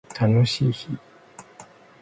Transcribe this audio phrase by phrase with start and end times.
[0.19, 0.97] 楽しい日